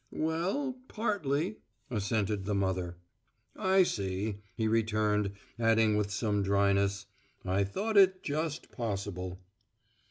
"Well 0.09 0.79
partly," 0.87 1.57
assented 1.91 2.45
the 2.45 2.55
mother. 2.55 2.97
"I 3.55 3.83
see," 3.83 4.39
he 4.55 4.67
returned, 4.67 5.33
adding 5.59 5.95
with 5.95 6.09
some 6.09 6.41
dryness: 6.41 7.05
"I 7.45 7.63
thought 7.63 7.97
it 7.97 8.23
just 8.23 8.71
possible." 8.71 9.39